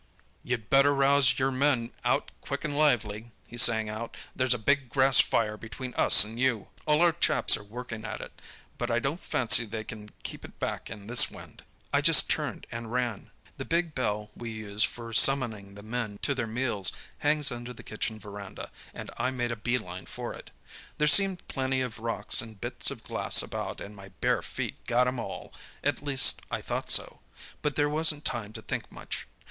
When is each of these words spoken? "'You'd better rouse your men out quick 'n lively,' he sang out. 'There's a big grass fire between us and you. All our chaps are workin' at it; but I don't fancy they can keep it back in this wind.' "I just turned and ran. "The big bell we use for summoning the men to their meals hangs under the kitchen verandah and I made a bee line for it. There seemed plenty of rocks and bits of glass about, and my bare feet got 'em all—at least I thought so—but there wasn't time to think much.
"'You'd 0.43 0.71
better 0.71 0.95
rouse 0.95 1.37
your 1.37 1.51
men 1.51 1.91
out 2.03 2.31
quick 2.41 2.65
'n 2.65 2.73
lively,' 2.73 3.29
he 3.45 3.55
sang 3.55 3.87
out. 3.87 4.17
'There's 4.35 4.55
a 4.55 4.57
big 4.57 4.89
grass 4.89 5.19
fire 5.19 5.57
between 5.57 5.93
us 5.93 6.23
and 6.23 6.39
you. 6.39 6.69
All 6.87 7.01
our 7.01 7.11
chaps 7.11 7.55
are 7.55 7.63
workin' 7.63 8.03
at 8.03 8.19
it; 8.19 8.31
but 8.79 8.89
I 8.89 8.97
don't 8.97 9.21
fancy 9.23 9.63
they 9.63 9.83
can 9.83 10.09
keep 10.23 10.43
it 10.43 10.57
back 10.57 10.89
in 10.89 11.05
this 11.05 11.29
wind.' 11.29 11.63
"I 11.93 12.01
just 12.01 12.31
turned 12.31 12.65
and 12.71 12.91
ran. 12.91 13.29
"The 13.57 13.63
big 13.65 13.93
bell 13.93 14.31
we 14.35 14.49
use 14.49 14.81
for 14.83 15.13
summoning 15.13 15.75
the 15.75 15.83
men 15.83 16.17
to 16.23 16.33
their 16.33 16.47
meals 16.47 16.93
hangs 17.19 17.51
under 17.51 17.71
the 17.71 17.83
kitchen 17.83 18.19
verandah 18.19 18.71
and 18.95 19.11
I 19.17 19.29
made 19.29 19.51
a 19.51 19.55
bee 19.55 19.77
line 19.77 20.07
for 20.07 20.33
it. 20.33 20.49
There 20.97 21.05
seemed 21.05 21.47
plenty 21.47 21.81
of 21.81 21.99
rocks 21.99 22.41
and 22.41 22.59
bits 22.59 22.89
of 22.89 23.03
glass 23.03 23.43
about, 23.43 23.79
and 23.79 23.95
my 23.95 24.07
bare 24.09 24.41
feet 24.41 24.83
got 24.87 25.07
'em 25.07 25.19
all—at 25.19 26.01
least 26.03 26.41
I 26.49 26.59
thought 26.59 26.89
so—but 26.89 27.75
there 27.75 27.87
wasn't 27.87 28.25
time 28.25 28.51
to 28.53 28.63
think 28.63 28.91
much. 28.91 29.27